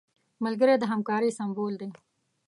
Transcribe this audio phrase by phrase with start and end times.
[0.43, 1.89] ملګری د همکارۍ سمبول دی